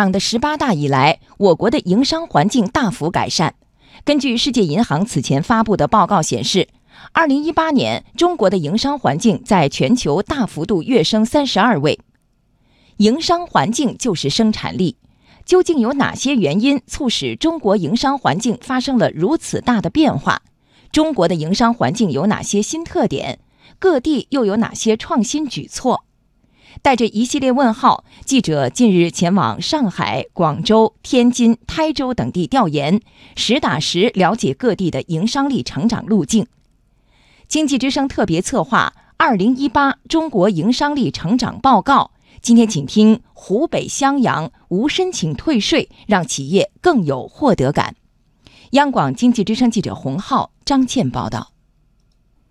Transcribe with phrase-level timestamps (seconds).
[0.00, 3.56] 党的十八大以来，我国的营商环境大幅改善。
[4.02, 6.68] 根据世界银行此前发布的报告显示，
[7.12, 12.00] 二零一八年中国的营商环境在全球大幅度跃升三十二位。
[12.96, 14.96] 营商环境就是生产力，
[15.44, 20.40] 究竟有哪些原因促使中国营商环境发生了如此大的变化？
[20.90, 23.38] 中国的营商环境有哪些新特点？
[23.78, 26.04] 各地又有哪些创新举措？
[26.82, 33.00] 带着一系列问号，记者近日前往上海、广州、天津、台州等地调研，
[33.36, 36.46] 实打实了解各地的营商力成长路径。
[37.48, 47.96] 经济之声特别策划《二零一八中国营商力成长报告》，今天请听湖北襄阳无申请退税，让企业更有获得感。
[48.70, 51.49] 央广经济之声记者洪浩、张倩报道。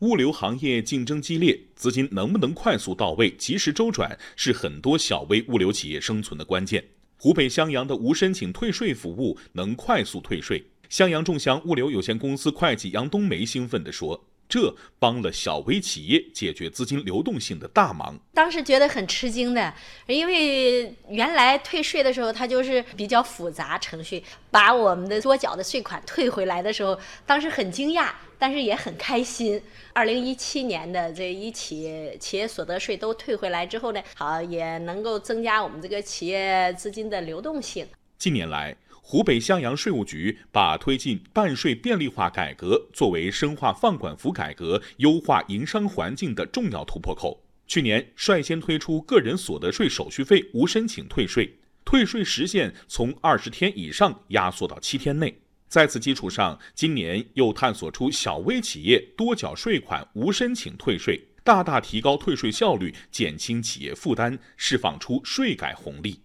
[0.00, 6.84] 物流行业竞争激烈，资金能不能快速到位、及时周转，是很多小微物流企业生存的关键。
[7.16, 10.64] 湖北襄阳的无申请退税服务能快速退税。
[10.88, 14.27] 襄阳众祥物流有限公司会计杨冬梅兴奋地说。
[14.48, 18.18] 这帮了小微企业解决资金流动性的大忙。
[18.32, 19.74] 当时觉得很吃惊的，
[20.06, 29.60] 因为原来退税的时候，它就是比较复杂程序，把我们的多缴的税款退回来的时候，当时很惊讶，但是也很开心。
[29.92, 37.86] 二零一七年的这一起企业所得税都退回来之后呢，好也能够增加我们这个企业资金的流动性。
[38.16, 38.74] 近年来。
[39.10, 47.42] 湖北襄阳税务局把推进办税便利化改革作为深化放管服改革、优化营商环境的重要突破口。
[47.66, 51.50] 去年率先推出个人所得税手续费无申请退税，
[51.86, 55.34] 退税时限从二十天以上压缩到七天内。
[55.68, 66.20] 在此基础上，今年又探索出小微企业多缴税款无申请退税，大大提高退税效率，减轻企业负担，释放出税改红利。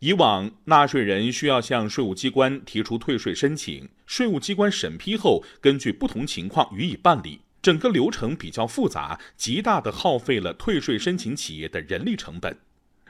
[0.00, 12.58] 以往纳税人需要向税务机关提出退税申请，税务机关审批后根据不同情况予以办理，整个流程比较复杂，极大的耗费了退税申请企业的人力成本。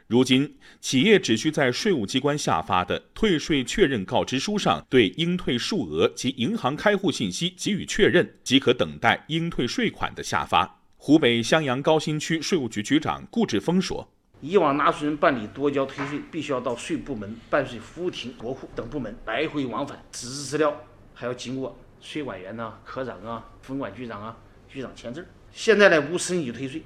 [0.07, 10.81] 如今，企业只需在税务机关下发的退税确认告知书上对应退数额及银行开户信息给予确认，即可等待应退税款的下发。
[10.97, 14.09] 湖北襄阳高新区税务局局长顾志峰说。
[14.41, 24.37] 以往纳税人办理多交退税，必须要到税部门、办税服务厅、国库等部门来回往返，纸质资料还要经过税管员呐、科长啊、分管局长啊、
[24.69, 25.27] 局长签字。
[25.53, 26.83] 现在呢，无申请退税，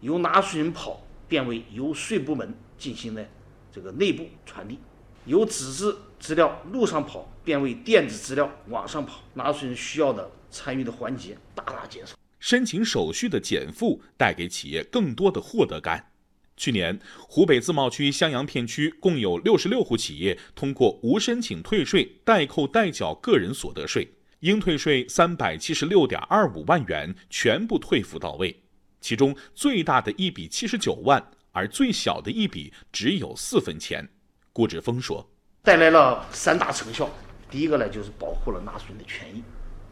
[0.00, 3.26] 由纳税人跑变为由税部门进行的
[3.72, 4.78] 这个内部传递，
[5.24, 16.11] 由纸质资料路上跑变为电子资料网上跑，纳税人需要的参与的环节大大减少，申请手续的减负带给企业更多的获得感。
[16.56, 16.98] 去年，
[17.28, 28.62] 湖北自贸区襄阳片区共有六十六户企业通过无申请退税代扣代缴个人所得税，应退税三百七十六点二五万元全部退付到位。
[29.00, 34.08] 其中最大的一笔七十九万，而最小的一笔只有四分钱。
[34.52, 35.28] 顾志峰说
[35.64, 37.10] ：“带来了三大成效。
[37.50, 39.42] 第一个呢，就是保护了纳税人的权益。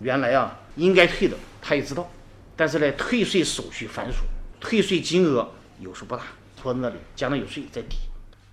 [0.00, 2.09] 原来啊，应该退的他也知道，
[2.54, 4.16] 但是呢，退税手续繁琐，
[4.60, 5.50] 退税金额
[5.81, 6.22] 有时不大。”
[6.60, 7.97] 拖在那里，将来有税再抵。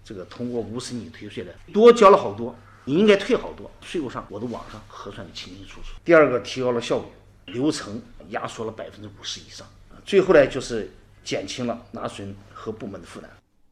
[0.03, 3.69] 这个通过无申请退税的，多交了好多，你应该退好多。
[3.81, 5.95] 税务上我都网上核算的清清楚楚。
[6.05, 7.05] 第二个，提高了效率，
[7.53, 9.67] 流程压缩了百分之五十以上。
[10.05, 10.89] 最后呢，就是
[11.25, 13.29] 减轻了纳税和部门的负担。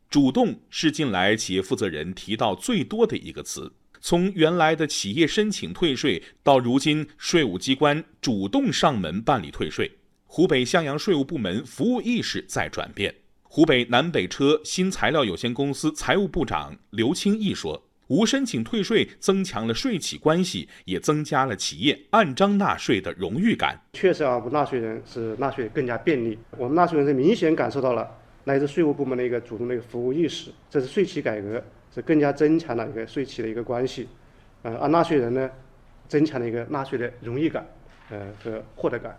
[0.09, 3.72] 主动是近来企业负责人提到最多的一个词。
[4.02, 13.16] 从原来的企业申请退税，到如今税务机关主动上门办理退税，湖北襄阳税务部门服务意识在转变。
[13.55, 23.79] 湖北南北车新材料有限公司财务部长刘清义说：“无申请退税增强了税企关系，也增加了企业按章纳税的荣誉感。
[23.93, 26.38] 确实啊，我们纳税人是纳税更加便利。
[26.57, 28.05] 我们纳税人是明显感受到了
[28.43, 30.51] 来自税务部门的一个主动的一个服务意识。
[30.69, 34.09] 这是税企改革是更加增强了一个税企的一个关系。
[34.63, 35.49] 呃，而纳税人呢，
[36.09, 37.66] 增强了一个纳税的荣誉感，
[38.09, 39.17] 呃和获得感。”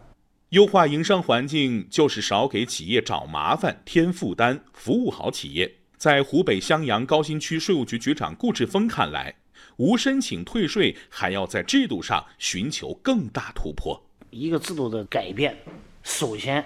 [0.51, 5.79] 优化营商环境就是少给企业找麻烦、添负担，服务好企业。
[5.97, 9.35] 在湖北襄阳高新区税务局局长顾志峰看来，
[9.77, 14.01] 无申请退税还要在制度上寻求更大突破。
[14.31, 15.57] 一个制度的改变，
[16.05, 16.65] 首先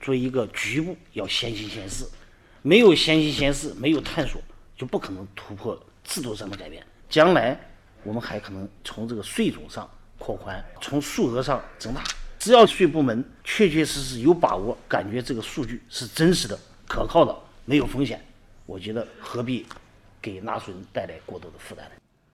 [0.00, 2.06] 做一个局部要先行先试，
[2.62, 4.40] 没有先行先试，没有探索，
[4.74, 6.82] 就不可能突破制度上的改变。
[7.10, 7.60] 将来
[8.04, 9.86] 我们还可能从这个税种上
[10.18, 12.02] 扩宽，从数额上增大。
[12.38, 18.24] 只要税部门确确实实有把握，感觉这个数据是真实的、可靠的，没有风险，
[18.64, 19.66] 我觉得何必
[20.22, 21.97] 给纳税人带来过多的负担呢。